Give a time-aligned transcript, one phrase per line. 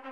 [0.00, 0.06] เอา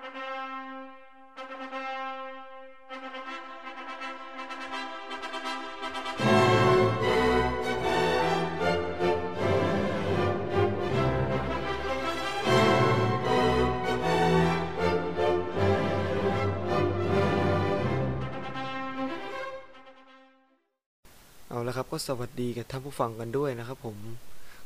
[21.68, 23.96] ละครับก็สวัสดีกับท่านผู้ฟังกันด้วยนะครับผม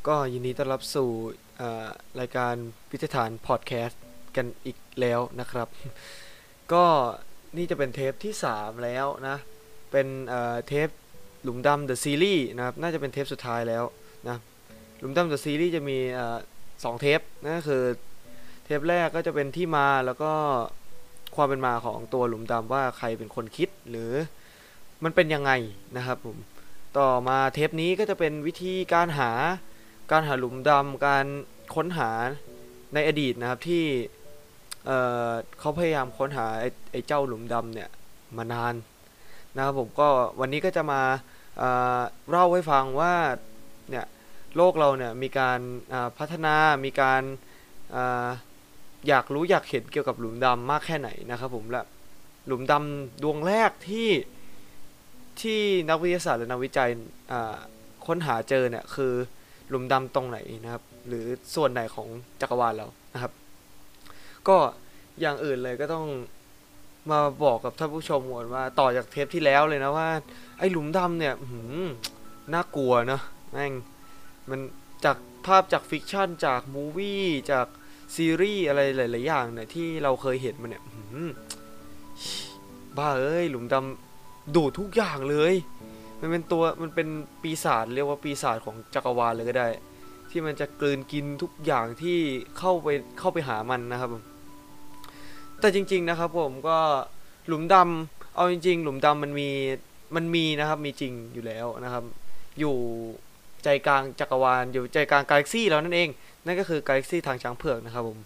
[0.06, 1.08] ก็ยินดีต้อนรับสู่
[2.20, 2.54] รายการ
[2.90, 4.02] พิธีฐาพอดแคสต์
[4.36, 5.68] กันอีกแล้วนะครับ
[6.72, 6.84] ก็
[7.56, 9.36] นี่จะเป็นเทปที่ 3 แล้วนะ
[9.90, 10.88] เป็นเอ่อเทป
[11.42, 13.84] หลุมดำ The Series นะครับ น่าจะเป็นเทปสุดท้ายแล้ว
[14.28, 14.36] นะ
[14.98, 16.36] หลุมดำ The Series จะมีเอ่อ
[16.84, 17.84] สองเทปนั่นก็คือ
[18.64, 20.32] เทปแรกก็จะเป็นที่มาแล้วก็
[21.36, 24.12] ความเป็นมาของตัวหลุมดำว่าใครเป็นคนคิดหรือ
[25.04, 25.52] มันเป็นยังไง
[25.96, 26.36] นะครับผม
[26.98, 29.30] ต่อมาเทปนี้ก็จะเป็นวิธีการหา
[30.10, 31.26] การหาหลุมดำการ
[31.74, 32.10] ค้นหา
[32.94, 33.84] ในอดีตนะครับที่
[34.86, 37.88] เอ่อเขาพยายามค้นหาไอ้ไอเจ้าหลุมดำเนี่ย
[38.36, 38.74] มานาน
[39.56, 40.08] นะครับผมก็
[40.40, 41.02] วันนี้ก็จะมา
[41.58, 43.14] เอ่อเล่าให้ฟังว่า
[43.90, 44.06] เนี่ย
[44.56, 47.22] โลกเราเนี่ยมีการาพัฒนามีการ
[47.94, 47.98] อ
[49.08, 51.84] อยากรู้อยากเห็นเกี่ยวกับหลุมดำมากแค่ไหนนะครับผมและ
[52.46, 54.08] หลุมดำดวงแรกที่
[55.40, 56.90] ที่นักวิทยาศาสตร์และนักวิจัย
[58.06, 59.12] ค้นหาเจอเนี่ยคือ
[59.68, 62.08] หลุมดำตรงไหนนะครับ หรือส่วนไหนของ
[62.40, 63.32] จักรวาลเรานะครับ
[64.48, 64.56] ก็
[65.20, 66.06] อย่างอื่นเลยก็ต้อง
[67.10, 70.08] มาบอกกับท่านผู้ชมก่อนว่าต่อจากเทปที่แล้วเลยนะว่า
[70.58, 71.74] ไอ้หลุมดำเนี่ยหือ
[72.54, 73.72] น่ากลัวเนอะแม่ง
[74.50, 74.60] มัน
[75.04, 77.66] จากภาพจากฟิกชันจากมูวี่จาก
[78.16, 81.28] ซีรีส์อะไรหลายๆอย่างเนี่ยที่เราเคยเห็นมันเนี่ยหือ
[82.96, 85.54] บ้าเอ้ยหลุมดำดูดทุกอย่างเลย
[86.20, 87.08] มันเป็นตัวมันเป็น
[87.42, 89.68] ปีศาจเรียกว่าปีศาจของจักรวาลเลยก็ได้
[90.30, 92.18] ที่มันจะกลืนกินทุกอย่างที่
[92.58, 94.22] เข้าไปเข้าไปหามันนะครับผม
[95.62, 96.78] แต่จริง ๆนะครับ ผมก็
[97.46, 99.48] หลุมดำเอาจริง ๆ หลุมดำมันมี
[100.16, 102.04] มันมีนะครับ มีจริงอยู่แล้วนะครับ
[102.60, 102.76] อยู่
[103.64, 106.08] ใจกลางจักรวาลอยู่ใจกลางกาแล็กซี่แล้วนั่นเอง
[106.46, 108.18] นั่นก็คือกาแล็กซี่ทางช้างเผือกนะครับผม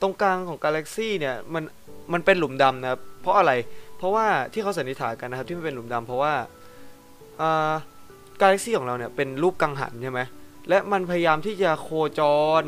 [0.00, 1.64] ตรงกลางของกาแล็กซี่เนี่ยมัน
[2.12, 3.52] มันเป็นหลุมดำนะครับ เพราะอะไร
[3.98, 6.34] เพราะว่าที่เขาสันนิษฐานกันนะครับ ที่มันเป็นหลุมดำเพราะว่า
[7.40, 7.72] อ่า
[8.40, 10.20] กาแล็กซี่ของเราเนี่ยเป็นรูปกังหันใช่ไหม
[10.68, 11.88] และมันพยายามที่จะโค
[12.18, 12.20] จ
[12.62, 12.64] ร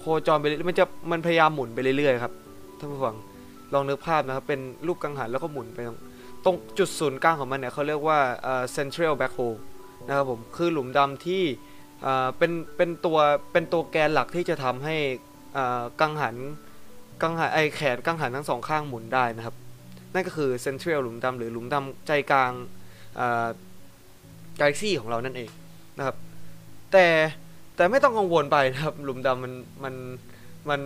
[0.00, 2.32] โคจรไปมันจะมันพยายามหมุนไปเรื่อยๆครับ
[2.78, 3.16] ท่านผู้ฟัง
[3.74, 5.98] ลองนึกภาพนะครับ เป็นรูปกังหันแล้วก็หมุนไปตรง
[6.44, 9.58] ตรงจุดศูนย์กลางของมันเนี่ยเขาเรียกว่าเอ่อ central black hole
[10.08, 11.42] นะครับผมคือหลุมดำที่
[12.06, 13.18] อ่าเป็นเป็นตัว
[13.52, 14.96] เป็นตัวแกนหลักที่จะทำให้
[15.56, 16.36] อ่ากังหัน
[17.22, 19.54] กังหันไอแขนกังหันทั้งสองข้างหมุนได้นะครับ
[20.14, 22.52] นั่นก็คือเซนทรัลหลุมดำหรือหลุมดำใจกลาง
[24.60, 25.50] กาแล็กซี่ของเรานั่นเอง
[25.98, 26.16] นะครับ
[26.92, 27.06] แต่
[27.76, 29.52] แต่ไม่ต้องกังวลไปนะครับ หลุมดำมัน
[29.84, 29.94] มัน
[30.68, 30.80] มัน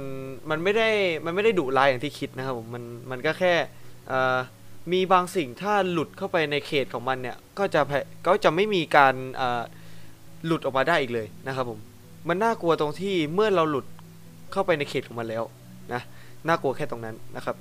[0.51, 0.89] มันไม่ได้
[1.25, 3.55] มันไม่ได้ดุร้ายอย่างที่คิดนะครับผมมันมันก็แค่
[4.93, 9.15] มีบางสิ่งถ้าหลุดเข้าไปในเขตของมันเนี่ยก็จะแพ้ก็จะไม่มีการ
[10.47, 11.81] หลุดออกมาได้อีกเลยนะครับผม
[12.29, 13.87] มันน่ากลัวตรงที่เมื่อเราหลุด
[14.53, 15.45] เข้าไปในเขตของมันแล้ว
[15.93, 16.03] นะ
[16.49, 17.57] น่ากลัวแค่ตรงนั้นนะครับ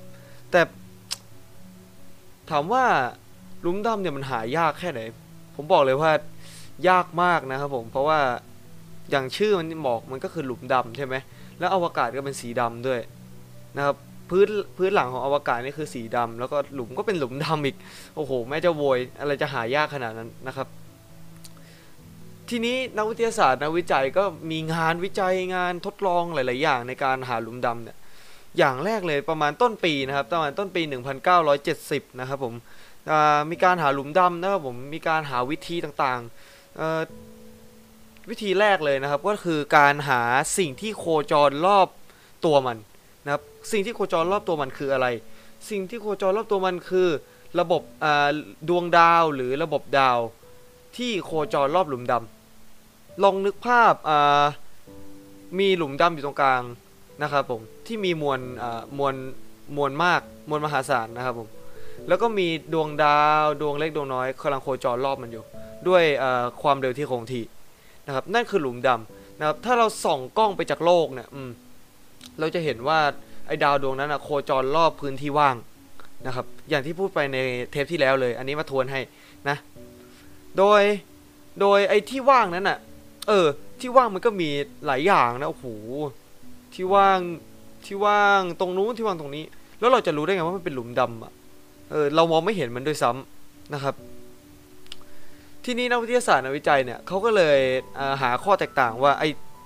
[0.51, 0.61] แต่
[2.49, 2.85] ถามว่า
[3.61, 5.01] หลุมดำเนี่ยมันหายากแค่ไหน
[5.55, 6.11] ผมบอกเลยว่า
[6.89, 8.19] ยากมากนะครับผมเพราะว่า
[9.11, 11.15] อย่างชื่อมันบอกมันก็คือหลุมดำใช่ไหม
[11.59, 12.99] แล้วอวกาศก็เป็นสีดำด้วย
[13.77, 13.95] นะครับ
[14.29, 14.47] พื้น
[14.77, 17.77] พื้นหลังของอวกาศนี่คือสีดำแล้วก็หลุมก็เป็นหลุมดำอีก
[18.15, 20.67] โอ้โห แม่เจ้าโวย อะไรจะหายากขนาดนั้นนะครับ
[22.49, 27.97] ทีนี้นักวิทยาศาสตร์นักวิจัยก็มีงานวิจัยงานทดลองหลาย ๆ อย่างในการหาหลุมดำเนี่ย
[28.57, 30.81] อย่างแรกเลยประมาณต้นปีนะครับ ประมาณต้นปี
[31.65, 32.53] 1970 นะครับผม
[33.51, 36.21] มีการหาหลุมดำนะครับผม มีการหาวิธีต่าง
[36.59, 37.32] ๆ
[38.29, 40.21] วิธีแรกเลยนะครับก็คือการหา
[40.57, 41.87] สิ่งที่โคจรรอบ
[42.45, 42.77] ตัวมัน
[43.25, 43.41] นะครับ
[43.71, 45.07] สิ่งที่โคจรรอบตัวมันคืออะไร
[45.69, 47.09] สิ่งที่โคจรรอบตัวมันคือ
[47.59, 47.81] ระบบ
[48.69, 50.19] ดวงดาวหรือระบบดาว
[50.97, 53.93] ที่โคจรรอบหลุมดำลองนึกภาพ
[55.59, 56.63] มีหลุมดำอยู่ตรงกลาง
[57.21, 58.39] นะครับผมที่มีมวล
[58.97, 59.15] มวล
[59.77, 61.47] มวลมากมวลมหาศาลนะครับผม
[62.07, 65.43] แล้วก็มีดวงดาวดวงเล็กดวงน้อยกำลังโคจรรอบมันอยู่
[65.87, 66.03] ด้วย
[66.61, 67.43] ความเร็วที่คงที่
[68.07, 71.27] นะครับนั่นคือหลุมดำนะครับถ้าเราส่องกล้องไปจากโลกเนี่ย
[72.39, 72.99] เราจะเห็นว่า
[73.47, 75.55] ไอ้ดาวดวงนั้นอะโคจรรอบพื้นที่ว่าง
[76.27, 77.37] นะครับอย่างที่พูดไปใน
[77.71, 78.99] เทปที่แล้วเลย อันนี้มาทวนให้
[79.49, 79.57] นะ
[80.57, 80.81] โดย
[81.61, 82.77] โดยไอ้ที่ว่างนั้นอะ
[83.27, 83.47] เออ
[83.81, 84.49] ที่ว่างมันก็มี
[84.85, 85.65] หลายอย่างนะโอ้โห
[86.73, 87.19] ที่ว่าง
[87.85, 89.43] ที่ว่างตรงนู้นที่ว่างตรงนี้
[89.79, 91.31] แล้วเราจะรู้ได้ไงว่ามันเป็นหลุมดำอะ
[91.91, 93.95] เออเรามองไม่เห็นมันด้วยซ้ำนะครับ
[95.65, 97.59] ที่นี้นักวิทยาศาสตร์นักวิจัยเนี่ยเขาก็เลย
[98.21, 99.23] หาข้อแตกต่างว่าไอ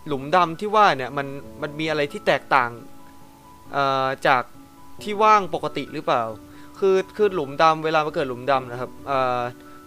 [0.08, 1.28] หลุมดำที่ว่าเนี่ยมัน
[1.62, 2.72] มันมีอะไรที่แตกต่าง
[4.28, 4.44] จาก
[5.04, 6.24] ที่ว่างปกติหรือเปล่า
[6.80, 8.92] คือคือหลุมดำเวลามาเกิดหลุมดำนะครับ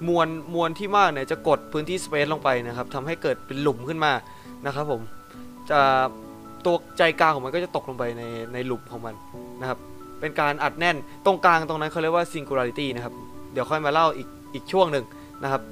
[0.08, 4.12] มวลมวลที่มากเนี่ยจะกดพื้นที่สเปซลงไปนะครับทำให้เกิดเป็นหลุมขึ้นมา
[4.66, 5.00] นะครับผม
[5.70, 5.80] จะ
[6.64, 8.22] ตัวใจกลางของมันก็จะตกลงไปใน
[8.52, 9.14] ในหลุมของมัน
[9.60, 9.78] นะครับ
[10.20, 13.14] เป็นการอัดแน่นตรงกลางตรงนั้นเขาเรียกว่า singularity นะครับ
[13.52, 15.04] เดี๋ยวค่อยมาเล่าอีกอีกช่วงหนึ่ง
[15.42, 15.62] นะครับ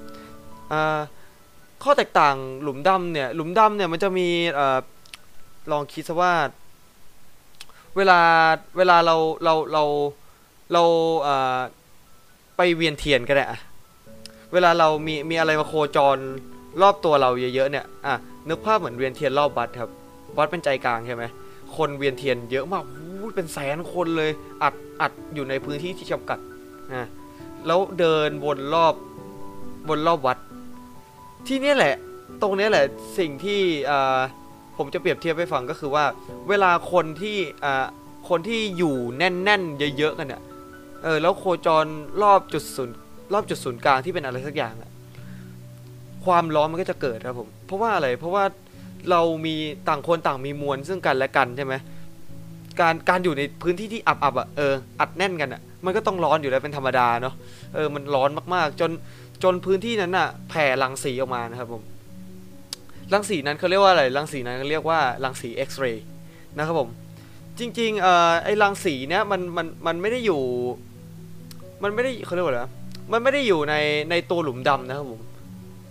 [1.82, 4.28] ข้อแตกต่างหลุมดำเนี่ย หลุมดำเนี่ยมันจะมี
[4.58, 4.60] อ
[5.70, 6.34] ลองคิดซะว่า
[7.96, 8.20] เวลา
[8.76, 9.84] เวลาเราเราเรา
[10.72, 10.82] เรา
[11.24, 13.60] เไปเวียนเทียนก็ได้อะ
[14.52, 16.16] เวลาเรามีมีอะไรมาโคจร
[16.82, 18.14] รอบตัวเราเยอะๆเนี่ยอะ
[18.48, 19.90] นึกภาพเหมือนเวียนเทียนรอบวัดครับ
[20.38, 21.24] วัดเป็นใจกลางใช่ไหม
[21.76, 24.30] คนเวียนเทียนเยอะมากอู้เป็นแสนคนเลย
[24.62, 26.38] อัดอัดอยู่ในพื้นที่ที่จำกัด
[26.94, 27.08] นะ
[27.66, 28.94] แล้วเดินวนรอบ
[29.88, 30.38] วนรอบวัด
[31.46, 31.94] ที่นี่แหละ
[32.42, 32.84] ตรงนี้แหละ
[33.18, 33.60] สิ่งที่
[34.76, 36.04] ผมจะเปรียบเทียบให้ฟังก็คือว่า
[36.48, 37.38] เวลาคนที่
[38.28, 40.42] คนที่อยู่แน่นๆ เยอะๆกันเนี่ย
[41.04, 41.86] เออแล้วโคจร
[42.22, 42.96] รอบจุดศูนย์
[43.32, 44.90] รอบจุดศูนย์กลางที่เป็นอะไรสักอย่างอะ
[46.24, 48.44] ความร้อนมันก็จะเกิดครับผมเพราะว่าอะไรเพราะว่า
[49.10, 49.54] เรามี
[49.88, 51.74] ต่างคนต่างมีมวลซึ่งกันและกันใช่ไหม
[52.80, 57.34] การการอยู่ในพื้นที่ที่อับๆอะเอออัดแน่นกันอะมันก็ต้องร้อนอยู่แล้วเป็นธรรมดาเนาะ
[57.74, 58.90] เออมันร้อนมากๆ จน
[59.42, 61.82] จนพื้นที่นั้นอะแผ่รังสีออกมานะครับผม
[63.12, 66.04] รังสีนั้นเขาเรียกว่าอะไรรังสีนั้นเขาเรียกว่ารังสีเอ็กซเรย์
[66.56, 66.88] นะครับผม
[67.58, 70.42] จริงๆเอ่อไอ้รังสีเนี้ยมันมันมันไม่ได้อยู่
[71.82, 72.62] มันไม่ได้เขาเรียกว่าอะไร
[73.12, 73.74] มันไม่ได้อยู่ใน
[74.10, 75.20] ในตัวหลุมดำนะครับผม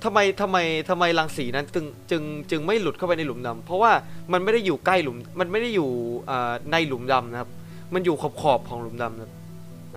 [0.03, 0.57] ทำไมทำไม
[0.89, 3.91] ทำไมรังสีนั้นจึงจึงจึงไม่หลุดเข้าไปในหลุมดำเพราะว่า
[4.33, 5.89] มันไม่ได้อยู่ใกล้หลุม มันไม่ได้อยู่
[6.27, 7.49] เอ่อในหลุมดำนะครับ
[7.93, 9.31] มันอยู่ขอบขอบของหลุมดำนะครับ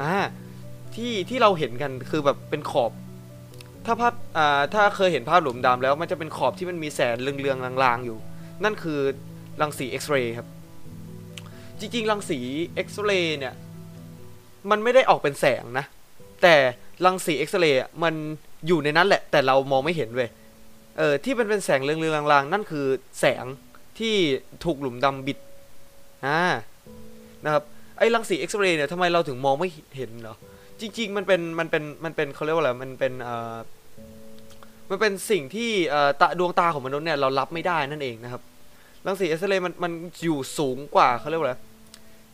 [0.02, 0.14] อ่า
[0.94, 2.92] ที่ที่เราเห็นกันคือแบบเป็นขอบ
[3.86, 8.18] ถ้าภาพอ่าถ้าเคยเห็นภาพหลุมดำแล้วมันจะเป็นขอบที่มันมีแสงเรืองๆลางๆอยู่
[8.64, 9.00] นั่นคือ
[9.60, 10.48] รังสีเอ็กซเรย์ครับ
[11.80, 12.38] จริงๆ รังสี
[12.74, 13.54] เอ็กซเรย์เนี่ย
[14.70, 15.84] มันไม่ได้ออกเป็นแสงนะ
[16.42, 16.54] แต่
[17.04, 18.14] รังสีเอ็กซเรย์มัน
[18.66, 20.30] อยู่ในนั้นแหละ แต่เรามองไม่เห็นเว้ย
[20.98, 22.86] เออที่เป็นเป็นแสงเรืองๆลางๆ นั่นคือ
[23.20, 23.44] แสง
[23.98, 24.14] ที่
[24.64, 25.38] ถูกหลุมดำบิด
[26.26, 26.40] อ่า
[27.44, 27.64] นะครับ
[27.98, 30.36] ไอ้รังสีเอ็กซเรย์เนี่ยทำไมเราถึงมองไม่เห็นเหรอ
[30.82, 33.56] จริง ๆ มันเป็นมันเป็นมันเป็นเขาเรียกว่าอะไรมันเป็นเอ่อ
[34.90, 38.42] มันเป็นสิ่งที่เอ่อตาดวงตาของมนุษย์เนี่ยเรารับไม่ได้นั่นเองนะครับ
[39.06, 39.92] รังสีเอ็กซเรย์มันมัน
[40.24, 41.54] อยู่สูงกว่าเขาเรียกว่าอะไร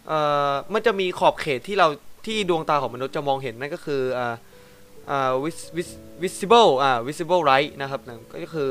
[0.09, 0.19] เอ่
[0.51, 1.89] อมันจะมีขอบเขตที่เรา
[2.27, 4.35] ที่ดวงตาของมนุษย์จะมองเห็นนั่นก็คือเอ่า
[5.11, 5.89] อ่า vis vis
[6.23, 8.71] visible อ่า visible light นะครับนั่นก็คือ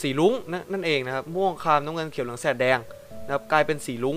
[0.00, 2.78] สีลุ้งนั่นนั่นเองนะครับม่วงครามน้ำเงินเขียวเหลืองแสดแดง
[3.24, 4.16] นะครับกลายเป็นสีลุ้ง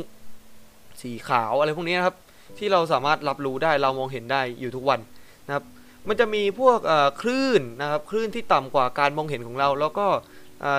[1.02, 2.16] สีขาวอะไรพวกนี้นะครับ
[2.58, 5.00] ที่เราสามารถรับรู้ได้เรามองเห็นได้อยู่ทุกวัน
[5.48, 5.64] นะครับ
[6.08, 6.80] มันจะมีพวก
[7.22, 10.08] คลื่นนะครับคลื่นที่ต่ำกว่าการมองเห็นของเรา แล้วก็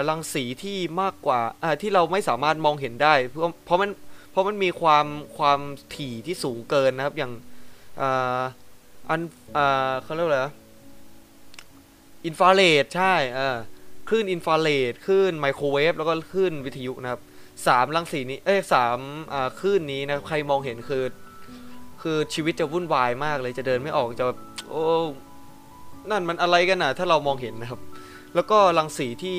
[0.08, 1.40] รังสีที่มากกว่า
[1.82, 3.90] ที่เราไม่สามารถมองเห็นได้ เพราะเพราะมัน
[4.30, 5.06] เพราะมันมีความ
[5.36, 5.60] ความ
[5.96, 7.32] ถี่ที่สูงเกินนะครับอย่าง
[9.10, 9.20] อัน
[10.04, 10.40] เขาเรียกว่าอะไร
[12.26, 13.14] อินฟราเรดใช่
[14.08, 17.20] คลื่นอินฟราเรดคลื่นไมโครเวฟแล้วก็คลื่นวิทยุนะครับ
[17.66, 18.98] สามรังสีนี้เอ้ยสาม
[19.60, 21.04] คลื่นนี้นะใครมองเห็นคือ
[22.04, 24.24] คือชีวิตจะวุ่นวายมากเลยจะเดินไม่ออกจะ
[24.70, 24.84] โอ้
[26.10, 27.80] นั่นมันอะไรกันน่ะถ้าเรามองเห็นนะครับ
[28.34, 29.38] แล้วก็รังสีที่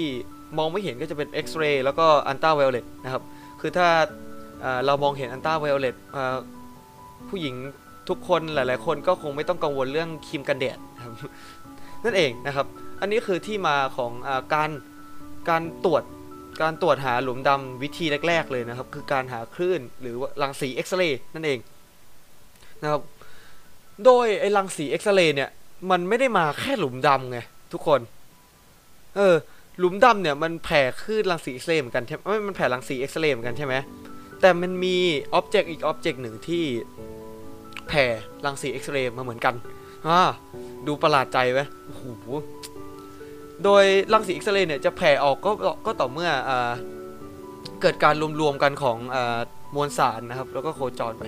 [0.57, 3.23] มองไม่เห็นก็จะเป็นเอ็กซเรย์แล้วก็ ultraviolet นะครับ
[3.61, 3.87] คือถ้า
[4.85, 5.95] เรามองเห็น ultraviolet
[7.29, 7.55] ผู้หญิง
[8.09, 11.13] ทุกคนหลาย ๆ คนก็คงไม่ต้องกังวลเรื่องครีมกันแดดครับ
[12.05, 12.65] นั่นเองนะครับ
[13.01, 14.69] อันนี้คือที่มาของอการ
[15.49, 16.03] การตรวจ
[16.61, 21.59] การตรวจหาหลุมดำวิธีแรก ๆ เลยนะครับ คือการหาคลื่นหรือว่ารังสีเอ็กซเรย์นั่นเอง
[22.85, 23.03] นะครับ
[24.05, 25.49] โดยไอ้รังสีเอ็กซเรย์เนี่ย
[25.91, 27.39] มันไม่ได้มาแค่หลุมดำไง
[27.73, 27.99] ทุกคน
[29.15, 29.35] เออ
[29.79, 33.75] หลุมดำเนี่ยมันแผ่คลื่นรังสีเอ็กซเรย์เหมือนกันใช่ไหมไม่มันแผ่รังสีเอ็กซเรย์เหมือนกันใช่ไหม
[34.41, 34.97] แต่มันมี
[35.33, 36.63] object อีก object หนึ่งที่
[37.87, 38.05] แผ่
[38.45, 39.55] รังสีเอ็กซเรย์มาเหมือนกัน
[40.07, 40.19] อ่า
[40.87, 42.03] ดูประหลาดใจไหมโอ้โห
[43.63, 45.51] โดยรังสีเอ็กซเรย์เนี่ยจะแผ่ออกก็
[45.85, 46.51] ก็ต่อเมื่ออ
[47.81, 49.17] เกิดการรวมๆกันของอ
[49.75, 51.23] มวลสารนะครับ แล้วก็โคจรไป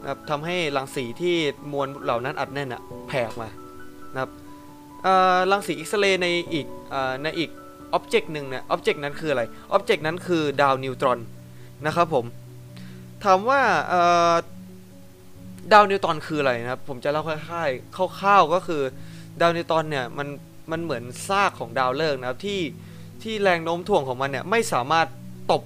[0.00, 1.36] นะครับทำให้รังสีที่
[1.72, 3.48] มวลเหล่านั้นอัดแน่นอะแผ่ออกมา
[4.12, 4.30] นะครับ
[5.50, 7.50] รังสีเอ็กซเรย์ในอีกอในอีก
[7.92, 9.42] object หนึ่งเนี่ย object นั้นคืออะไร
[9.72, 11.18] object นั้นคือดาวนิวตรอน
[11.86, 12.24] นะครับผม
[13.24, 13.60] ถามว่า
[15.72, 18.82] ดาวนิวตรอนคืออะไรนะครับผมจะเล่าค่ายๆคร่าวๆก็คือ
[19.40, 20.28] ดาวนิวตรอนเนี่ยมัน
[20.70, 22.60] มันเหมือนซากของดาวฤกษ์นะครับที่
[23.22, 25.06] ที่แรงโน้มถ่วงของมันเนี่ยไม่สามารถ
[25.52, 25.62] ตบ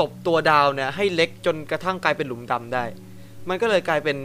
[0.00, 2.84] ตบตัวดาวเนี่ยให้เล็กจนกระทั่งกลายเป็นหลุมดำได้
[3.48, 4.18] มันก็เลยกลายเป็น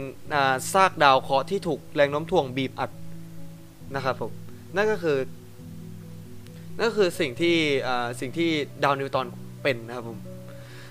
[0.72, 2.90] ซากดาวเคราะห์ที่ถูกแรงโน้มถ่วงบีบอัด
[3.94, 4.32] นะครับผม
[4.76, 5.18] นั่นก็คือ
[6.78, 7.56] นั่นก็คือสิ่งที่
[8.20, 8.50] สิ่งที่
[8.84, 9.26] ดาวนิวตอน
[9.62, 10.18] เป็นนะครับผม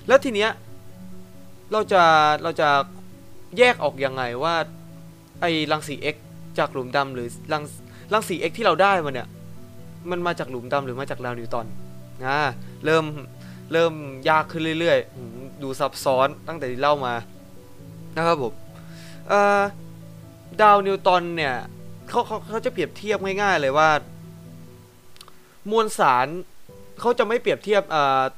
[0.07, 0.49] แล้วทีเนี้ย
[1.71, 2.03] เราจะ
[2.43, 2.69] เราจะ
[3.57, 4.55] แยกออกยังไงว่า
[5.41, 6.15] ไอ้รังสี X
[6.57, 7.63] จากหลุมดำหรือรัง
[8.13, 9.27] รังสี X ที่เราได้มาเนี่ย
[10.11, 11.67] มันมาจากหลุมดำหรือมาจากดาวนิวตัน
[12.25, 12.39] อ่า
[12.85, 13.05] เริ่ม
[13.73, 13.93] เริ่ม
[14.29, 17.13] ยากขึ้นเรื่อยๆอืมดูซับซ้อนตั้งแต่ที่เล่ามา
[18.17, 18.53] นะครับผม
[20.61, 21.55] ดาวนิวตันเนี่ย
[22.09, 23.89] เขาเขาเขาจะเปรียบเทียบง่ายๆเลยว่า
[25.71, 26.27] มวลสาร
[26.99, 27.83] เขาจะไม่เปรียบเทียบ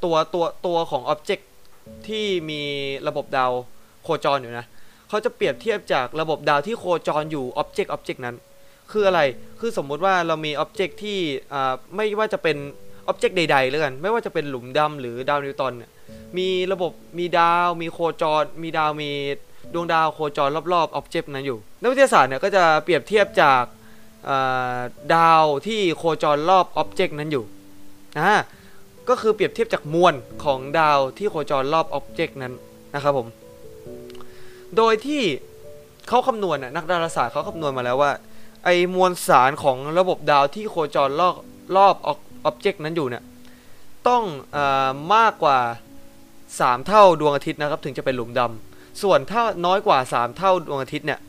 [0.03, 1.49] ตัวตัวตัวของอ็อบเจกต์
[2.07, 2.61] ที่มี
[3.07, 3.51] ระบบดาว
[4.03, 4.65] โคจรอยู่นะ
[5.09, 8.35] เขาจะเปรียบเทียบจากระบบดาวที่โคจรอยู่ object object นั้น
[8.91, 9.21] คืออะไร
[9.59, 11.19] คือสมมุติว่าเรามี object ที่
[11.95, 12.57] ไม่ว่าจะเป็น
[13.07, 15.91] object ใดๆเลยกัน ไม่ว่าจะเป็นหลุมดำหรือดาวนิวตรอนเนี่ย
[16.37, 19.11] มีระบบมีดาวมีโคจร มีดาวมี
[19.73, 23.63] ดวงดาวโคจรรอบๆ object นั้นอยู่ นักวิทยาศาสตร์เนี่ยก็จะเปรียบเทียบจาก
[25.15, 27.43] ดาวที่โคจรรอบ object นั้นอยู่
[28.19, 28.33] อ่า
[29.09, 30.13] ก็คือเปรียบเทียบจากมวล
[30.43, 32.53] ของดาวที่โคจรรอบอ็อบเจกต์นั้น
[32.93, 33.27] นะครับผม
[34.77, 35.23] โดยที่
[36.07, 38.11] เขาคำนวณนนักดาราศาสตร์เขาคำนวณมาแล้วว่า
[38.63, 41.35] ไอมวลสารของระบบดาวที่โคจรรอบ
[41.77, 43.23] รอบอ็อบเจกต์นั้นอยู่เนี่ย
[44.07, 44.23] ต้อง
[44.55, 45.59] ออมากกว่า
[46.21, 48.70] 3 เท่าดวงอาทิตย์นะครับ ถึงจะเป็นหลุมดำ
[49.01, 51.19] ส่วนถ้าน้อยกว่า 3 เท่าดวงอาทิตย์เนี่ย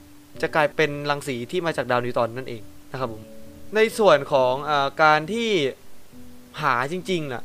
[0.42, 3.22] จะกลายเป็นรังสีที่มาจากดาวนิวตันนั่นเองนะครับผม
[3.76, 5.50] ในส่วนของอการที่
[6.62, 7.42] หาจริงๆนะ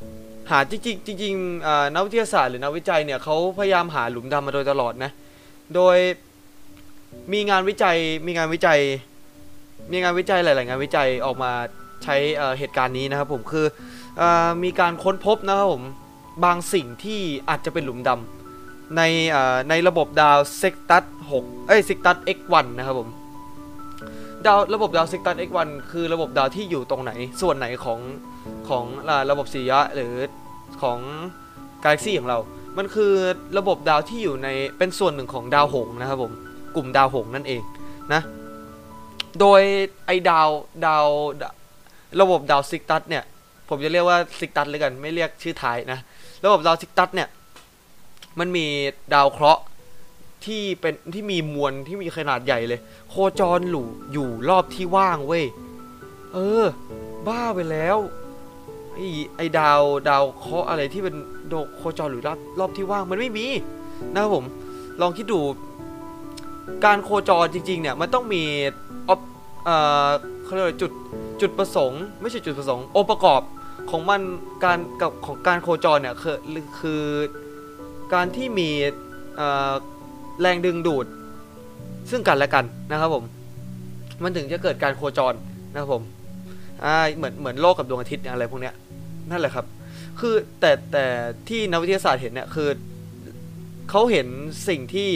[0.51, 5.11] หาจริงๆจริงๆนักวิทยาศาสตร์หรือนักวิจัยเนี่ยเขาพยายามหาหลุมดำมาโดยตลอดนะ
[5.75, 5.97] โดย
[7.33, 8.79] มีงานวิจัยมีงานวิจัย
[9.91, 11.51] มีงานวิจัยหลาย ๆ งานวิจัยออกมา
[12.03, 13.65] ใช้เเหตุการณ์นี้นะครับผมคือ
[14.21, 15.83] ออมีการค้นพบนะครับผม
[16.45, 18.36] บางสิ่งที่อาจจะเป็นหลุมดำ
[18.95, 19.01] ใน
[19.69, 21.03] ในระบบดาวเซกตัส
[21.35, 23.09] ซิกเอ้ย Cygnus X1 นะครับผม
[24.45, 27.99] ดาวระบบดาวเซกตัส X1 คือระบบดาวที่อยู่ตรงไหน ส่วนไหนของ
[28.69, 28.85] ของ
[29.31, 30.13] ระบบสุริยะหรือ
[30.81, 30.99] ของ
[31.83, 32.39] กาแล็กซี่ของเรา
[32.77, 33.13] มันคือ
[33.57, 36.33] ระบบดาวที่อยู่ในเป็นส่วนหนึ่งของดาวหงส์นะครับผม
[36.75, 37.61] กลุ่มดาวหงส์นั่นเอง
[38.13, 38.21] นะ
[39.39, 39.61] โดย
[40.05, 40.49] ไอดาว
[40.85, 41.05] ดาว
[42.21, 43.23] ระบบดาว Cygnus เนี่ย
[43.69, 45.99] ผมจะเรียกว่า Cygnus เลยกัน ไม่เรียกชื่อท้ายนะ
[46.45, 47.27] ระบบดาว Cygnus เนี่ย
[48.39, 48.65] มันมี
[49.13, 49.63] ดาวเคราะห์
[50.45, 52.79] ที่เป็นที่มีมวลที่มีขนาดใหญ่เลย
[53.09, 55.45] โคจรหลู่อยู่รอบที่ว่างเว้ย
[56.33, 56.63] เออ
[57.27, 57.97] บ้าไปแล้ว
[58.93, 61.15] ไอ้ไอ้ดาวดาวเคราะห์อะไรที่เป็น
[61.47, 63.47] โดโคจรหรือรอบรอบที่ว่างมันไม่มี
[64.13, 64.45] นะครับผม
[65.01, 65.39] ลองคิดดู
[66.85, 68.43] การโคจรจริง ๆ เนี่ย มันต้องมี
[69.09, 69.19] ออบ
[69.65, 70.09] เอ่อ
[70.43, 70.91] เขาเรียกจุด
[71.41, 73.41] จุดประสงค์ ไม่ใช่จุดประสงค์องค์ประกอบ
[73.89, 74.21] ของมัน
[74.63, 76.37] การกับของการโคจรเนี่ยคือ
[76.79, 77.03] คือ
[78.13, 78.69] การที่มี
[80.41, 81.05] แรงดึงดูด
[82.09, 83.23] ซึ่งกันและกันนะครับผม
[84.23, 85.33] มันถึงจะเกิดการโคจร
[85.71, 86.03] นะครับผม
[86.83, 88.75] อ่าเหมือนเหมือนโลกกับดวงอาทิตย์อะไรพวกเนี้ย
[89.29, 89.65] นั่นแหละครับ
[90.19, 91.05] คือแต่แต่
[91.47, 92.69] ที่นักวิทยาศาสตร์เห็นเนี่ยคือ
[93.89, 94.27] เขาเห็น
[94.67, 95.09] สิ่งที่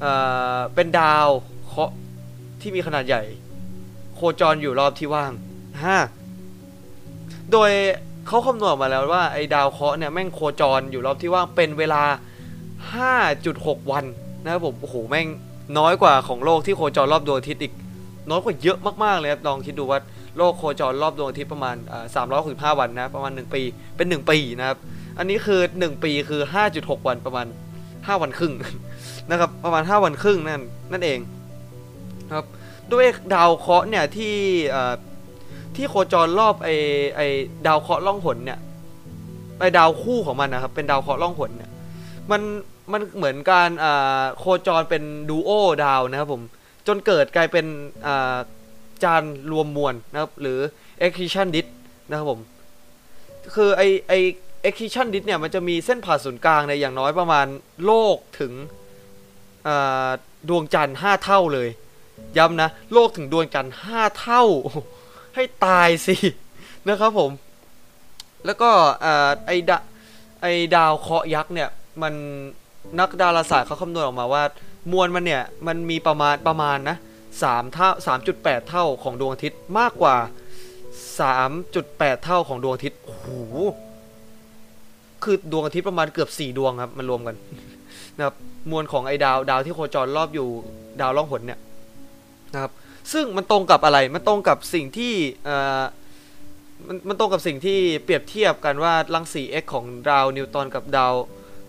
[0.00, 0.12] เอ่
[0.56, 1.28] อเป็นดาว
[1.66, 1.94] เคราะห์
[2.60, 3.22] ที่มีขนาดใหญ่
[4.14, 5.32] โคจรอยู่รอบที่ว่าง
[5.84, 6.00] ฮะ
[7.52, 7.70] โดย
[8.26, 12.02] เขาคำนวณมาแล้วว่าไอ้ดาวเคราะห์เนี่ยแม่งโคจรอยู่รอบที่ว่างเป็นเวลา
[12.96, 14.04] 5.6 วัน
[14.42, 15.26] นะครับผมโอ้โหแม่ง
[15.78, 17.72] น้อยกว่าของโลกที่โคจรรอบดวงอาทิตย์อีก
[18.30, 20.00] น้อยกว่าเยอะมากๆเลยครับลองคิดดูว่า
[20.36, 21.76] โลกโคจรรอบดวงอาทิตย์ประมาณ
[22.14, 23.62] สามร้อยหกสิบห้าวันนะประมาณ 1 ปี
[23.96, 24.78] เป็น 1 ปีนะครับ
[25.18, 26.42] อันนี้คือ 1 ปีคือ
[26.74, 27.46] 5.6 วันประมาณ
[27.84, 28.52] 5 วันครึ่ง
[29.30, 30.62] นะครับประมาณ 5 วันครึ่งนั่น
[30.92, 31.18] นั่นเอง
[32.34, 32.44] ครับ
[32.92, 34.34] ด้วยดาวเคราะห์เนี่ยที่
[35.76, 36.68] ที่โคจรรอบไอ
[37.16, 37.20] ไอ
[37.66, 38.58] ดาวเคราะห์ล่องหนเนี่ย
[39.60, 41.70] ไอดาวคู่ของมันนะครับเป็นดาวเคราะห์ล่องหนเนี่ย
[42.30, 42.42] มัน
[42.92, 45.50] มันเหมือนการอ่าโคจรเป็นดูโอ
[45.84, 46.42] ดาวนะครับผม
[46.86, 47.66] จนเกิดกลายเป็น
[48.06, 48.36] อ่า
[49.02, 49.22] จาน
[49.52, 50.58] รวมมวลนะครับหรือ
[51.06, 51.68] accretion disk
[52.10, 52.40] นะครับผม
[53.54, 54.12] คือไอไอ
[54.64, 57.46] accretion disk เนี่ยมันจะมีเส้นผ่าศูนย์กลางในอย่างน้อยประมาณ
[57.86, 58.52] โลกถึง
[59.66, 60.08] อ่า
[60.48, 61.68] ดวงจันทร์5เท่าเลย
[62.38, 64.44] ย้ำนะ โลกถึงดวงจันทร์5เท่า
[65.34, 66.16] ให้ตายสิ
[66.88, 67.30] นะครับผม
[68.46, 68.70] แล้วก็
[69.46, 69.78] ไอดา
[70.42, 71.68] ไอดาวเคราะห์ยักษ์เนี่ย
[72.02, 72.14] มัน
[73.00, 74.42] นักดาราศาสตร์เขาคำนวณออกมาว่า
[74.92, 76.96] มวลมันเนี่ย มันมีประมาณประมาณนะ
[77.42, 80.16] สามเท่าสามจุดแปดเท่าของดวงอาทิตย์มากกว่า
[81.20, 83.26] สามจุดแปดเท่าของดวงอาทิตย์โอ้โห
[85.22, 87.36] คือดวงอาทิตย์ประมาณเกือบสี่ดวงครับมันรวมกัน
[88.16, 88.34] นะครับ
[88.70, 90.48] มวลของไอดาวดาวที่โคจรรอบอยู่
[91.00, 91.58] ดาวล่องหนเนี่ย
[92.52, 92.72] นะครับ
[93.12, 95.14] ซึ่งมันตรงกับอะไร มันตรงกับสิ่งที่
[95.44, 95.82] เอ่อ
[96.86, 101.14] มันมันตรงกับสิ่งที่เปรียบเทียบกันว่ารังสี X ของดาวนิวตันกับดาว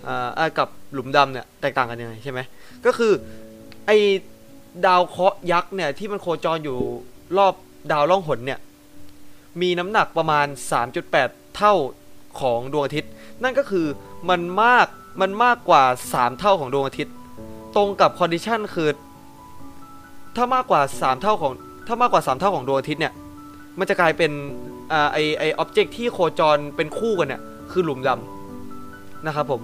[0.04, 2.40] เอ่อกับหลุมดำเนี่ยแตกต่างกันยังไงใช่ไหม
[2.86, 3.14] ก็คือ
[3.86, 3.92] ไอ
[4.86, 6.78] ดาวเคราะห์ยักษ์เนี่ยที่มันโคจรอยู่
[7.38, 7.54] รอบ
[7.92, 8.60] ดาวล่องหนเนี่ย
[9.62, 10.48] มีน้ำหนักประมาณ
[11.02, 11.74] 3.8 เท่า
[12.40, 13.12] ของดวงอาทิตย์
[13.44, 13.88] นั่นก็คือ
[14.30, 14.88] มันมาก
[15.22, 17.16] มันมากกว่า 3 เท่าของดวงอาทิตย์
[17.76, 18.90] ตรงกับ condition คือ
[20.36, 21.54] ถ้ามากกว่า 3 เท่าของ
[21.88, 23.14] ถ้ามากกว่า 3 เท่าของดวงอาทิตย์เนี่ย
[23.80, 24.32] มันจะกลายเป็น
[24.92, 29.62] อ่าไอไอ object ที่โคจรเป็นคู่กันเนี่ยคือหลุมดำนะครับผม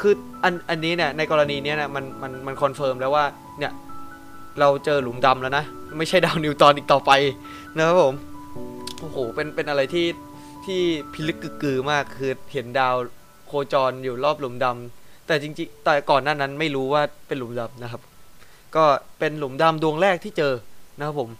[0.00, 3.24] คืออันอันนี้เนี่ยในกรณีเนี้ยนะมันมันมัน confirm แล้วว่า
[3.58, 3.72] เนี่ย
[4.60, 5.64] เราเจอหลุมดำแล้วนะ
[5.98, 7.10] ไม่ใช่ดาวนิวตรอนอีกต่อไป
[7.76, 8.14] นะครับผม
[9.00, 10.06] โอ้โหเป็นเป็นอะไรที่
[10.64, 10.80] ที่
[11.12, 12.94] พิลึกกึกกือมากคือเห็นดาว
[13.46, 18.00] โคจรอยู่รอบหลุมดำแต่จริงๆแต่ก่อนหน้านั้นไม่รู้ว่าเป็นหลุมดำนะครับ
[18.76, 18.84] ก็
[19.18, 20.52] เป็นหลุมดำดวงแรกที่เจอ
[20.98, 21.30] นะครับผม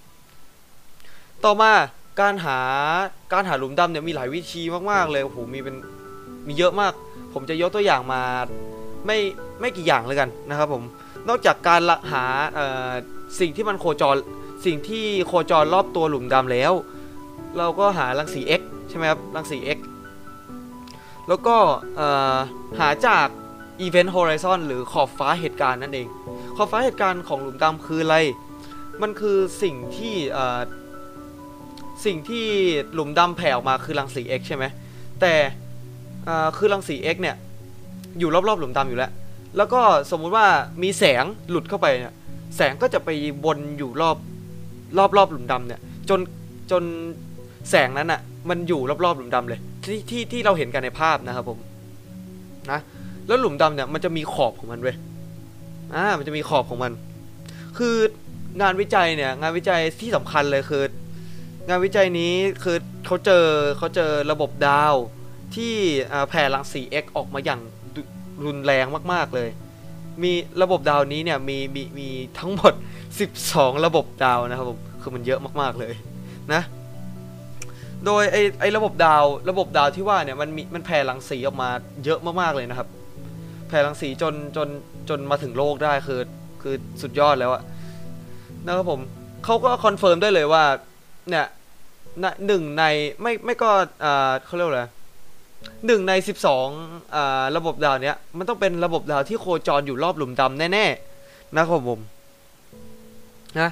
[1.44, 1.72] ต่อมา
[2.20, 2.58] การหา
[3.32, 5.76] การหาหลุมดำเนี่ยมีหลายวิธีมากๆเลยโอ้โหมีเป็น
[6.46, 6.92] มีเยอะมาก
[7.34, 8.22] ผมจะยกตัวอย่างมา
[9.06, 9.18] ไม่
[9.60, 10.82] ไม่กี่อย่างเลยกันนะครับผม
[11.28, 11.80] นอกจากการ
[12.12, 12.24] หา
[13.40, 14.16] สิ่งที่มันโคจร
[14.66, 16.72] สิ่งที่โคจรรอบตัวหลุมดำแล้ว
[17.58, 19.78] เราก็หารังสี X ใช่ไหมครับรังสี X
[21.28, 21.56] แล้วก็
[22.78, 23.26] หาจาก
[23.86, 26.08] Event Horizon หรือขอบฟ้าเหตุการณ์นั่นเอง
[26.56, 28.16] ขอบฟ้าเหตุการณ์ของหลุมดำคืออะไร
[29.02, 30.14] มันคือสิ่งที่
[32.04, 32.46] สิ่งที่
[32.94, 34.64] หลุมดำแผ่ออกมาคือรังสี X ใช่ไหม
[35.20, 35.32] แต่
[36.56, 37.36] คือรังสี X เนี่ย
[38.18, 39.10] อยู่รอบๆหลุมดำอยู่แล้ว
[39.56, 40.46] แล้วก็สมมุติว่า
[40.82, 42.14] มีแสงหลุดเข้าไปเนี่ย
[42.56, 43.08] แสงก็จะไป
[43.44, 44.16] วนอยู่รอบ
[44.98, 46.20] รอบรอบหลุมดำเนี่ยจน
[46.70, 46.82] จน
[47.70, 51.58] แสงนั้นอะ่ะมันอยู่รอบๆหลุมดำเลยที่ที่ที่เราเห็นกันในภาพนะครับผม
[52.70, 52.80] นะ
[53.26, 54.96] แล้วหลุมดำเนี่ยมันจะมีขอบของมันเว้ย
[55.94, 56.92] อ่ามันจะมีขอบของมัน
[57.78, 57.94] คือ
[58.60, 60.82] งานวิจัยเนี่ย งานวิจัยที่สำคัญเลยคือ
[61.68, 62.76] งานวิจัยนี้คือ
[63.06, 63.44] เขาเจอ
[63.78, 64.94] เขาเจอระบบดาว
[65.54, 65.74] ที่
[66.28, 67.60] แผ่รังสี X ออกมาอย่าง
[68.44, 69.48] รุนแรงมาก ๆ เลย
[70.22, 72.72] มีระบบดาวนี้เนี่ยมีมีมีทั้งหมด
[73.28, 75.94] 12 ระบบดาวนะครับผมคือมันเยอะมากๆเลย
[76.52, 76.62] นะ
[78.04, 81.68] โดยไอไอระบบดาว ระบบดาวที่ว่าเนี่ยมันมีมันแผ่รังสีออกมา
[82.04, 82.88] เยอะมากๆเลยนะครับ
[83.68, 84.68] แผ่รังสีจนจน
[85.08, 86.20] จนมาถึงโลกได้คือ
[86.62, 87.62] คือสุดยอดแล้วอะ
[88.66, 89.00] นะครับผม
[89.44, 90.64] เขาก็ confirm ได้เลยว่า
[91.30, 91.46] เนี่ย
[92.22, 92.84] นะหนึ่งใน
[93.22, 93.70] ไม่ไม่ก็
[94.04, 94.84] อ่าเขาเรียกว่าอะไร
[95.86, 96.68] หนึ่งในสิบสอง
[97.14, 102.00] อ่าระบบดาวเนี้ยมันต้องเป็นระบบดาวที่โคจรอยู่รอบหลุมดำแน่ๆนะครับผม
[103.60, 103.70] นะ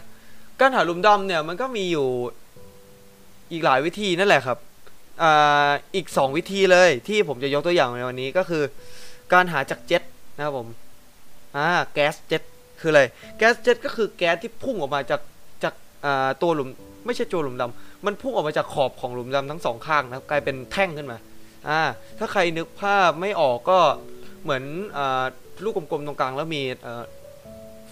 [0.60, 2.08] การหาหลุมดำเนี่ยมันก็มีอยู่
[3.52, 4.58] อีกหลายวิธีนั่นแหละครับ
[5.22, 8.62] อ่าอีกสองวิธีเลยที่ผมจะยกตัวอย่างในวันนี้ก็คือ
[9.32, 10.02] การหาจากเจ็ต
[10.36, 10.68] นะครับผม
[11.56, 12.42] อ่าแก๊สเจ็ต
[12.80, 13.02] คืออะไร
[13.38, 15.20] แก๊สเจ็ตก็คือแก๊สที่พุ่งออกมาจาก
[15.64, 16.68] จากอ่าตัวหลุม
[17.06, 21.18] ไม่ใช่ตัวหลุมดำมันพุ่งออกมาจากขอบของหลุมดำทั้งสองข้างนะครับกลายเป็นแท่งขึ้นมา
[21.68, 21.80] อ่า
[22.18, 23.78] ถ้าใครนึกภาพไม่ออกก็
[24.42, 24.64] เหมือน
[24.96, 25.24] อ่า
[25.64, 27.04] ลูกกลมๆตรงกลางแล้วมีอ่อ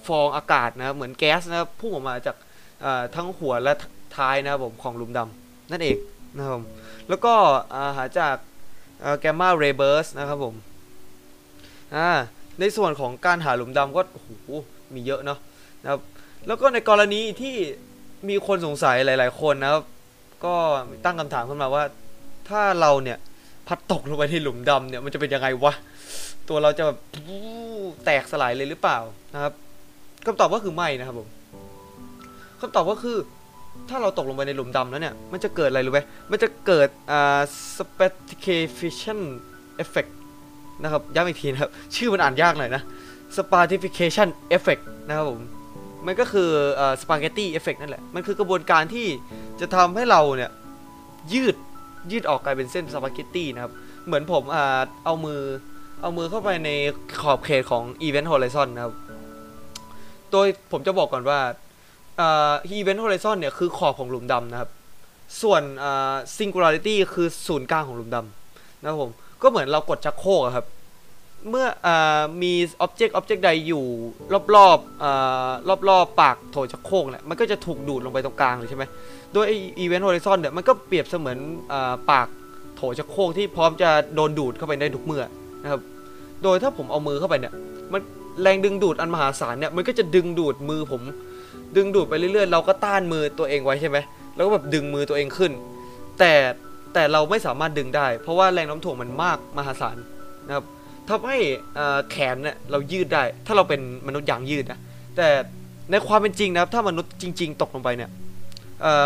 [0.07, 2.37] ฟองอากาศนะครับเหมือนแก๊สนะครับพุ่งออกมาจาก
[2.85, 3.73] อ่าทั้งหัวและ
[4.17, 5.97] ท้ายนะครับผมของหลุมดำนั่นเอง
[6.37, 6.65] นะครับผม
[7.09, 7.35] แล้วก็
[7.75, 8.37] อ่าหาจาก
[9.21, 10.55] แกมมาเรเบิร์สนะครับผม
[11.97, 12.09] อ่า
[12.61, 14.29] ในส่วนของการหาหลุมดำก็โอ้โห
[14.95, 15.39] มีเยอะเนาะ
[15.83, 16.01] นะครับ
[16.47, 17.55] แล้วก็ในกรณีที่
[18.29, 19.83] มีคนสงสัยหลาย ๆ คนนะครับ
[20.45, 20.55] ก็
[21.05, 21.85] ตั้งคำถามขึ้นมาว่า
[22.49, 23.19] ถ้าเราเนี่ย
[23.69, 25.73] พัดตกลงไปในหลุมดำเนี่ยมันจะเป็นยังไงวะ
[26.49, 26.99] ตัวเราจะแบบ
[28.05, 28.99] แตกสลายเลยหรือเปล่า
[29.35, 29.53] นะครับ
[30.27, 31.29] คำตอบก็คือไม่นะครับผม
[32.61, 33.17] คำตอบก็คือ
[33.89, 37.41] ถ้าเราตกลงไปในหลุมดำแล้วเนี่ย มันจะเกิดอะไรรู้ไหมมันจะเกิดอ่า
[37.77, 39.21] stratification
[39.83, 40.13] effect
[40.83, 42.83] นะครับย้ำอีกทีนะครับ ชื่อมันอ่านยากหน่อยนะ
[43.37, 45.41] stratification effect นะครับผม
[46.07, 49.07] มันก็คือเอ่อ spaghetti effect นั่นแหละ มันคือกระบวนการที่
[49.61, 50.51] จะทำให้เราเนี่ย
[51.33, 51.57] ยืด
[52.11, 53.73] ยืดออกกลายเป็นเส้นสปาเกตตี้นะครับ
[54.07, 55.41] เหมือนผมอ่าเอามือ
[56.03, 56.71] เอามือเข้าไปใน
[57.23, 58.95] ขอบเขตของ Event Horizon นะครับ
[60.33, 61.39] โดยผมจะบอกก่อนว่า
[62.21, 64.71] อ่า Event Horizon เนี่ยคือขอบของหลุมดำนะครับ
[65.43, 69.11] ส่วนอ่า Singularity คือศูนย์กลางของหลุมดำนะครับผม
[69.43, 70.67] ก็เหมือนเรากดชักโครกครับ
[71.51, 71.89] เมื่ออ
[72.43, 73.85] มี object object ใดอยู่
[74.55, 75.51] รอบๆอ่า
[75.89, 78.85] รอบๆปากโถชักโครกเนี่ยมันก็จะถูกดูดลงไปตรงกลางเลยใช่ไหม
[79.33, 79.45] โดย
[79.79, 81.39] อีเวนต์โฮลิซอนเนี่ยมันก็เปรียบเสมือน
[81.73, 81.75] อ
[82.11, 82.29] ปาก
[82.77, 85.23] โถชักโครกที่พร้อมจะโดนดูดเข้าไปได้ทุกเมื่อ
[85.63, 85.81] นะครับ
[86.43, 87.53] โดยถ้าผมเอามือเข้าไปเนี่ย
[87.93, 88.01] มัน
[88.43, 91.03] แรงดึงดูดอันมหาศาลเนี่ยมันก็จะดึงดูดมือผม
[91.77, 93.99] ดึงดูดไปเรื่อยๆ เราก็ต้านมือตัวเองไว้ใช่ไหม
[94.35, 95.53] แล้วก็แบบดึงมือตัวเองขึ้น
[96.19, 96.33] แต่
[96.95, 99.97] แต่เราไม่สามารถดึงได้ เพราะว่าแรงน้ำถ่วงมันมากมหาศาล
[100.47, 100.65] นะครับ
[101.09, 101.39] ทำให้
[102.11, 104.81] แขนเนี่ยเรายืดได้ ถ้าเราเป็นมนุษย์ยางยืดนะ
[105.17, 105.29] แต่
[105.91, 108.11] ในความเป็นจริงนะครับ ถ้ามนุษย์จริง ๆ ตกลงไปเนี่ย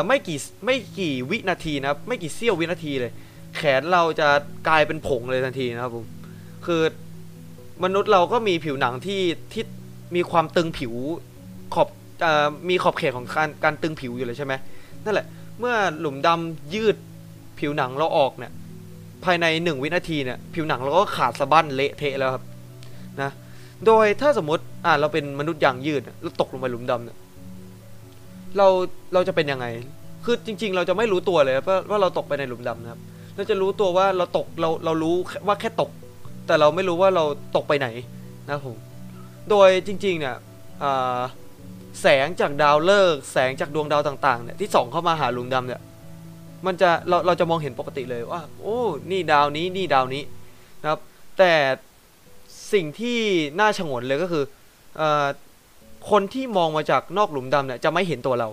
[0.07, 3.13] ไม่กี่ไม่กี่วินาทีนะครับ ไม่กี่เสี้ยววินาทีเลย
[3.57, 4.29] แขนเราจะ
[4.69, 6.05] กลายเป็นผงเลยทันทีนะครับผม
[6.67, 6.83] คือ
[7.85, 9.23] มนุษย์เราก็มีผิวหนังที่
[9.53, 9.65] ที่
[10.17, 10.93] มีความตึงผิว
[11.75, 11.89] ขอบ
[12.25, 12.27] อ
[12.69, 14.55] มีขอบเขตของการการตึงผิวอยู่เลยใช่ไหม
[15.05, 15.27] นั่นแหละ
[15.59, 16.97] เมื่อหลุมดำยืด
[17.59, 18.53] ผิวหนังเราออกเนี่ย
[19.25, 22.45] ภายในหนึ่งวินาทีเนี่ยผิวหนังเราก็ขาดสะบั้นเละเทะแล้วครับ
[23.21, 23.31] นะ
[23.87, 27.17] โดยถ้าสมมติอ่าเราเป็นมนุษย์ยางยืดแล้วตกลงไปหลุมดำเนี่ย
[28.57, 28.67] เรา
[29.15, 29.67] เราจะเป็นยังไง
[30.25, 33.01] คือจริง ๆ เราจะไม่รู้ตัวเลยว่าว่าเราตกไปในหลุมดำนะครับ
[33.37, 35.15] เราจะรู้ตัวว่าเราตกเราเรารู้
[35.47, 35.91] ว่าแค่ตก
[36.47, 37.25] แต่เราไม่รู้ว่าเรา
[37.57, 37.89] ตกไปไหน
[38.47, 38.77] นะครับผม
[39.51, 40.37] โดยจริงๆเนี่ย
[42.03, 45.81] แสงจากดาวฤกษ์แสงจากดวงดาวต่างๆเนี่ยที่ส่องเข้ามาหาหลุมดำเนี่ย
[46.67, 48.79] มันจะเราเราจะมองเห็นปกติเลยว่า โอ้
[49.11, 50.23] นี่ดาวนี้นี่ดาวนี้
[50.83, 51.01] นะครับ
[51.39, 51.53] แต่
[52.73, 53.19] สิ่งที่
[53.61, 54.45] น่าชงนเลยก็คือ
[55.01, 55.03] อ
[56.11, 58.49] คนที่มองมาจากนอกหลุมดำเนี่ยจะไม่เห็นตัวเรา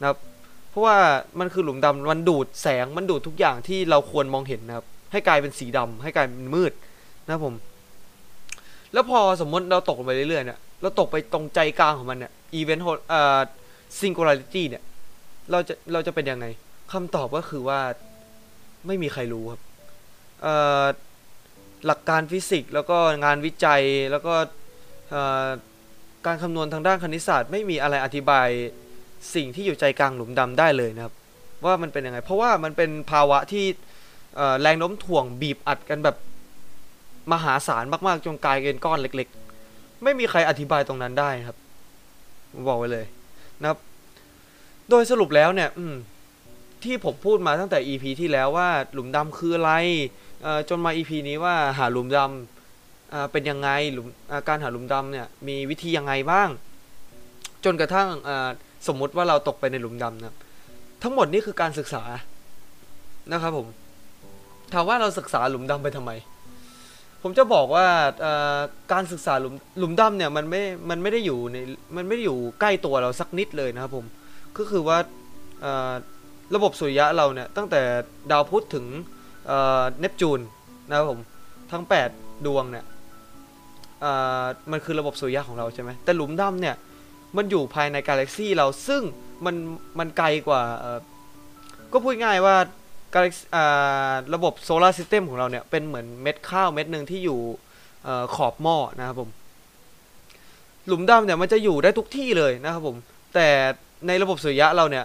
[0.00, 0.18] นะครับ
[0.70, 0.96] เพราะว่า
[1.38, 6.72] มันคือหลุมดำมันดูดแสงมันดูดทุกอย่างที่เราควรมองเห็นนะครับ ให้กลายเป็นสีดำให้กลายเป็นมืด
[7.24, 7.54] นะครับผม
[8.92, 13.38] แล้วพอสมมติเราตกลงไปเรื่อยๆเนี่ยเราตกไปตรงใจกลางของมันเนี่ยอีเวนต์เอ่อ
[13.98, 14.82] ซิงคูลาริตี้เนี่ย
[15.50, 16.46] เราจะเราจะเป็นยังไง
[16.92, 17.80] คำตอบก็คือว่า
[18.86, 19.60] ไม่มีใครรู้ครับ
[21.86, 24.34] หลักการฟิสิกส์แล้วก็งานวิจัยแล้วก็
[26.26, 28.48] การคำนวณทางด้านคณิตศาสตร์ ไม่มีอะไรอธิบาย
[29.34, 31.14] สิ่งที่อยู่ใจกลางหลุมดำได้เลยนะครับ
[31.64, 33.64] ว่ามันเป็นยังไง เพราะว่ามันเป็นภาวะที่
[34.60, 36.16] แรงโน้มถ่วงบีบอัดกันแบบ
[37.32, 39.28] มหาศาลมากๆจนกลายเป็นก้อนเล็ก
[39.66, 41.56] ๆ ไม่มีใครอธิบายตรงนั้นได้ครับ
[42.68, 43.06] บอกไว้เลย
[43.60, 43.78] นะครับ
[44.90, 45.94] โดยสรุปแล้วเนี่ย อืม
[46.84, 49.72] ที่ผมพูดมาตั้งแต่ EP ที่แล้วว่าหลุมดำคืออะไร
[50.68, 54.06] จนมา EP นี้ว่าหาหลุมดำอ่าเป็นยังไงหลุม
[54.48, 56.48] การหาหลุมดำเนี่ยมีวิธียังไงบ้าง
[57.64, 58.08] จนกระทั่ง
[58.86, 60.34] สมมุติว่าเราตกไปในหลุมดำนะ
[61.02, 62.02] ทั้งหมดนี่คือการศึกษา
[63.32, 63.66] นะครับผม
[64.72, 66.12] ถามว่าเราศึกษาหลุมดำไปทำไม
[67.22, 67.86] ผมจะบอกว่า
[68.92, 71.56] การศึกษาหลุมหลุมดำเนี่ยมันไม่ มันไม่ได้อยู่ใน
[71.96, 74.06] มันไม่ได้อยู่ใกล้ตัวเราสักนิดเลยนะครับผม
[74.58, 74.98] ก็คือว่า
[76.54, 77.80] ระบบสุริยะเราเนี่ยตั้งแต่
[78.30, 78.86] ดาวพุธถึง
[79.46, 80.40] เนปจูน
[80.88, 81.20] นะครับผม
[81.72, 81.84] ทั้ง
[82.14, 82.84] 8 ดวงเนี่ย
[84.70, 86.74] มันคือระบบสุริยะของเราใช่ไหมแต่หลุมดำเนี่ย
[87.36, 89.02] มันอยู่ภายในกาแล็กซีเราซึ่ง
[89.44, 89.54] มัน
[89.98, 90.62] มันไกลกว่า
[91.92, 92.56] ก็พูดง่ายว่า
[93.14, 93.32] กาแล็ก
[94.34, 97.40] ระบบ solar system ของเราเนี่ยเป็นเหมือนเม็ดข้าวเม็ดหนึ่งที่อยู่
[98.34, 99.30] ขอบหม้อนะครับผม
[100.86, 102.96] หลุมดำเนี่ยมันจะอยู่ได้ทุกที่เลยนะครับผม
[103.34, 103.48] แต่
[104.06, 105.04] ในระบบสุริยะเราเนี่ย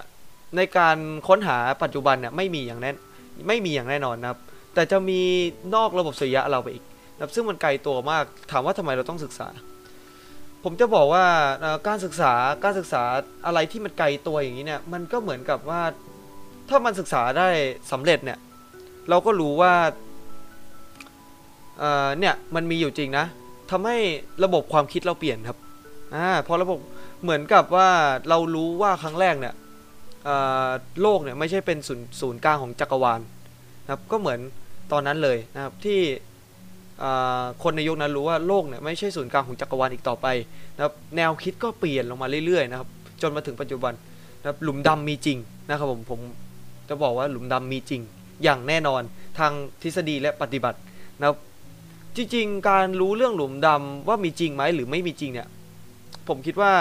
[0.56, 2.92] ในการค้นหาปัจจุบันเนี่ยไม่มีอย่างแน่
[3.48, 4.40] ไม่มีอย่างแน่นอนนะครับ
[4.74, 5.22] แต่จะมี
[5.76, 6.84] นอกระบบสุริยะเราไปอีก
[7.16, 9.48] นะครับซึ่งมันไกลตัวมากถามว่าทำไมเราต้องศึกษา
[10.64, 11.26] ผมจะบอกว่า
[11.88, 12.34] การศึกษา
[12.64, 13.04] การศึกษา
[13.46, 15.82] อะไรที่มันไกลตัวอย่างนี้เนี่ยมันก็เหมือนกับว่า
[16.70, 17.48] ถ้ามันศึกษาได้
[17.92, 18.40] สำเร็จเนี่ย
[19.10, 19.74] เราก็รู้ว่า
[22.20, 23.26] เนี่ยมันมีอยู่จริงนะ
[23.72, 23.98] ทำให้
[24.44, 25.58] ระบบความคิดเราเปลี่ยนครับ
[26.16, 26.80] อ่าพอระบบ
[27.24, 27.90] เหมือนกับว่า
[28.30, 29.54] เรารู้ว่าครั้งแรกเนี่ย
[31.02, 33.22] โลกเนี่ยไม่ใช่เป็นศูนย์ศูนย์กลางของจักรวาล
[33.84, 34.40] นะครับก็เหมือน
[34.92, 36.00] ตอนนั้นเลยนะครับที่
[37.64, 40.28] คนในยุคนั้นรู้ว่าโลกเนี่ยไม่ใช่ศูนย์กลางของจักรวาลอีกต่อไป
[40.76, 42.90] นะครับแนวคิดก็เปลี่ยนลงมาเรื่อยๆนะครับ
[43.22, 43.94] จนมาถึงปัจจุบัน
[44.42, 45.38] นะครับหลุมดำมีจริง
[45.70, 46.20] นะครับผมผม
[46.90, 48.02] จะบอกว่าหลุมดำมีจริง
[48.44, 49.02] อย่างแน่นอน
[49.40, 50.80] ทางทฤษฎีและปฏิบัติ
[51.20, 51.38] นะครับ
[52.16, 55.48] จริงๆ การรู้เรื่องหลุมดำว่ามีจริงไหมหรือไม่มีจริงเนี่ย
[56.28, 56.72] ผมคิดว่า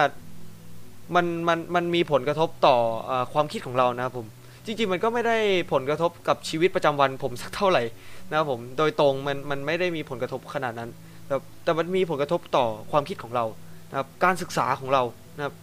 [1.14, 2.76] มันมันมันมีผลกระทบต่อ
[3.10, 4.26] อความคิดของเรานะครับผม
[4.64, 5.36] จริง ๆ มันก็ไม่ได้
[5.72, 7.82] ผลกระทบกับชีวิตประจำวันผมสักเท่าไหร่
[8.30, 10.90] นะครับผมโดยตรงมันมันไม่ได้มีผลกระทบขนาดนั้น
[11.26, 13.44] แต่แต่มันมีผลกระทบต่อความคิดของเรา
[13.90, 15.02] นะครับการศึกษาของเรา
[15.36, 15.54] นะครับ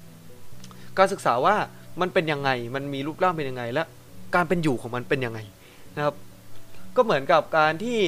[0.98, 1.56] การศึกษาว่า
[2.02, 3.84] มันเป็นยังไงมันมีรูปร่างเป็นยังไง และ
[4.36, 5.40] การเป็นอยู่ของมันเป็นยังไง
[5.98, 6.16] นะครับ
[6.96, 8.00] ก็เหมือนกับการที่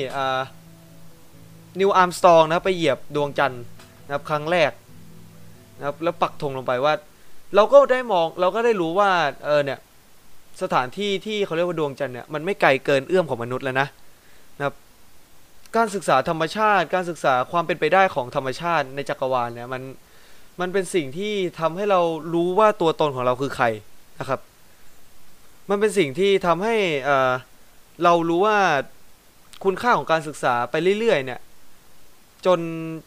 [1.80, 3.64] นิวอาร์มสตองนะไปเหยียบดวงจันทร์
[4.06, 4.72] นะครับครั้งแรก
[5.78, 6.94] นะครับแล้วปักธงลงไปว่า
[7.56, 9.10] เราก็ได้มองเราก็ได้รู้ว่า
[9.46, 9.80] เออเนี่ย
[10.62, 13.88] สถานที่ที่เขาเรียกว่าดวงจันทร์เนี่ยมันไม่ไกลเกินเอื้อมของมนุษย์แล้วนะ
[14.58, 14.76] นะครับ
[15.76, 19.82] การศึกษาธรรมชาติ การศึกษาความเป็นไปได้ของธรรมชาติในจักรวาลเนี่ยมัน
[20.60, 22.02] มันเป็นสิ่งที่ทำให้เรา
[22.34, 23.66] รู้ว่าตัวตนของเราคือใคร
[24.20, 24.40] นะครับ
[25.70, 27.32] มันเป็นสิ่งที่ทำให้เออ
[28.04, 28.58] เรารู้ว่า
[29.64, 31.40] คุณค่าของการศึกษาไปเรื่อยๆเนี่ย
[32.46, 32.60] จน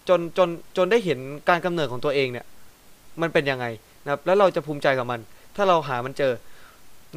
[0.08, 2.46] จนจนจนได้เห็นการกำเนิดของตัวเองเนี่ย
[3.20, 3.66] มันเป็นยังไง
[4.08, 5.20] นะครับแล้วเราจะภูมิใจกับมัน
[5.56, 6.32] ถ้าเราหามันเจอ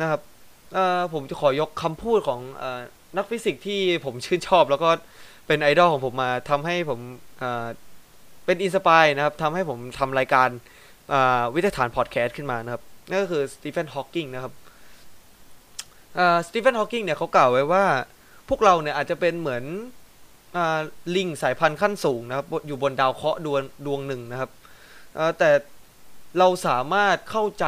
[0.01, 0.21] นะครับ
[1.13, 2.63] ผมจะขอยกคำพูดของอ
[3.17, 4.89] นักฟิสิกส์ที่ผมชื่นชอบ แล้วก็
[5.47, 6.99] เป็นไอดอลของผมมาทำให้ผม
[8.45, 10.49] เป็น inspire นะครับทำให้ผมทำรายการ
[11.55, 14.53] วิทยาฐานพอดแคสต์ขึ้นมานะครับนั่นก็คือสตีเฟนฮอว์กิงนะครับ
[16.47, 17.85] สตีเฟนฮอว์กิงเนี่ยเขากล่าวไว้ว่า
[18.49, 19.63] พวกเราเนี่ยอาจจะเป็นเหมือน
[20.55, 20.57] อ
[21.15, 24.49] ลิงสายพันธุ์ขั้นสูงนะครับอยู่บนดาวเคราะห์ดวงดวงหนึ่งนะครับ
[25.39, 25.49] แต่
[26.39, 27.65] เราสามารถเข้าใจ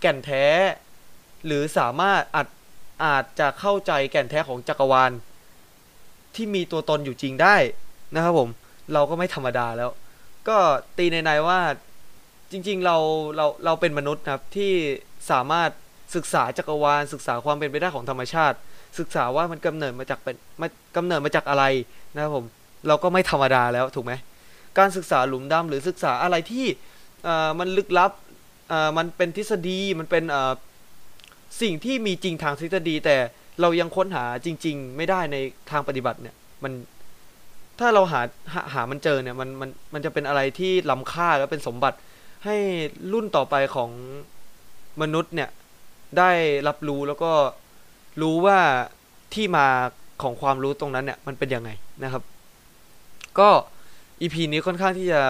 [0.00, 0.44] แก่นแท้
[1.46, 2.48] หรือสามารถอาจ
[3.04, 5.12] อาจจะเข้าใจแก่นแท้ของจักรวาล
[6.34, 7.56] ที่มีตัวตนอยู่จริงได้
[8.14, 8.48] นะครับผม
[8.92, 9.90] เราก็ไม่ธรรมดาแล้ว
[10.48, 10.56] ก็
[10.98, 11.60] ตีในๆว่า
[12.50, 12.96] จริงๆเรา
[13.36, 14.72] เราเราเป็นมนุษย์นะครับที่
[15.30, 15.70] สามารถ
[16.14, 18.56] ศึกษาจักรวาล ศึกษาความเป็นไปได้ของธรรมชาติ
[18.98, 21.64] ศึกษาว่ามันกำเนิดมาจากเป็นมากำเนิดมาจากอะไร
[22.14, 22.44] นะครับผม
[22.88, 24.12] เราก็ไม่ธรรมดาแล้วถูกไหม
[24.78, 26.66] การศึกษาหลุมดำหรือศึกษาอะไรที่
[27.58, 28.12] มันลึกลับ
[28.98, 30.24] มันเป็นทฤษฎีมันเป็น
[31.62, 33.16] สิ่งที่มีจริงทางทฤษฎี แต่
[33.60, 35.36] เรายังค้นหาจริง ๆ ไม่ได้ใน
[35.70, 36.72] ทางปฏิบัติเนี่ยมัน
[37.80, 38.20] ถ้าเราหา
[38.52, 41.96] หาหามันเจอเนี่ยมันมันมันจะเป็นอะไรที่ล้ำค่าและเป็นสมบัติ
[42.44, 42.56] ให้
[43.12, 43.90] รุ่นต่อไปของ
[45.02, 45.50] มนุษย์เนี่ย
[46.18, 46.30] ได้
[46.68, 47.32] รับรู้แล้วก็
[48.22, 48.58] รู้ว่า
[49.34, 49.66] ที่มา
[50.22, 51.70] ของความรู้ตรงนั้นเนี่ยมันเป็นยังไง
[52.04, 52.22] นะครับ
[53.38, 53.50] ก็
[54.20, 55.22] อีพีนี้ค่อนข้างที่จะ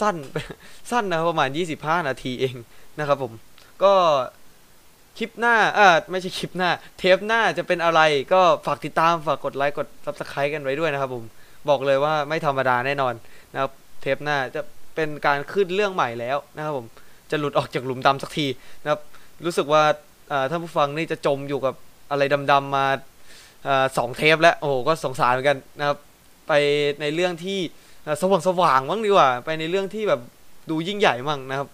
[0.00, 0.16] สั้น
[0.90, 1.48] สั้นนะประมาณ
[1.78, 2.56] 25 นาทีเอง
[2.98, 3.32] นะครับผม
[3.82, 3.92] ก็
[5.18, 8.00] คลิปหน้าเออไม่ใช่คลิปหน้า เทปหน้าจะเป็นอะไร
[8.32, 11.24] ก็ฝากติดตามฝากกดไลค์กด subscribe กันไว้ด้วยนะครับผม
[11.68, 13.14] บอกเลยว่าไม่ธรรมดาแน่นอน
[13.52, 13.70] นะครับ
[14.00, 14.60] เทปหน้าจะ
[14.94, 16.86] เป็นการขึ้นเรื่องใหม่แล้วนะครับผม
[17.30, 18.46] จะหลุดออกจากหลุมดำสักที
[18.82, 19.00] นะครับ
[19.44, 19.82] รู้สึกว่า
[20.32, 21.74] อ่อท่านผู้ฟังนี่จะจมอยู่กับ
[22.10, 22.22] อะไร
[22.52, 22.86] ดำๆมา
[23.68, 25.98] อ่อสองเทปแล้วโอ้ก็สงสารเหมือนกันนะครับ
[26.48, 26.52] ไป
[27.00, 27.60] ในเรื่องที่
[28.20, 30.20] สว่างสว่างมั้งดีกว่า ไปในเรื่องที่แบบ
[30.70, 31.68] ดูยิ่งใหญ่มั่งนะครับ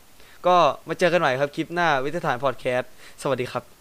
[0.47, 0.57] ก็
[0.89, 2.91] มาเจอกันใหม่ครับคลิปหน้าวิทยาฐานพอดแคสต์
[3.23, 3.74] สวัสดีครับ